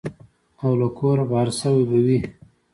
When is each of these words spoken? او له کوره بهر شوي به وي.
او 0.61 0.71
له 0.81 0.87
کوره 0.97 1.25
بهر 1.31 1.49
شوي 1.59 1.83
به 1.89 1.99
وي. 2.05 2.19